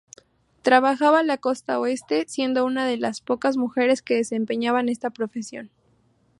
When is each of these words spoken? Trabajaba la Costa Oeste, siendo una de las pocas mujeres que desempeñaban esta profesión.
Trabajaba 0.63 1.21
la 1.21 1.37
Costa 1.37 1.79
Oeste, 1.79 2.25
siendo 2.27 2.65
una 2.65 2.87
de 2.87 2.97
las 2.97 3.21
pocas 3.21 3.55
mujeres 3.55 4.01
que 4.01 4.15
desempeñaban 4.15 4.89
esta 4.89 5.11
profesión. 5.11 5.69